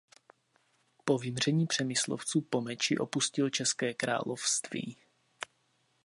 [1.05, 4.97] Po vymření Přemyslovců po meči opustil České království.